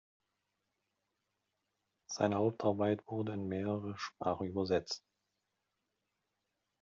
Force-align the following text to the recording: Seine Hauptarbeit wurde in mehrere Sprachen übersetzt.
Seine 2.07 2.37
Hauptarbeit 2.37 3.03
wurde 3.05 3.33
in 3.33 3.47
mehrere 3.47 3.95
Sprachen 3.99 4.47
übersetzt. 4.47 5.03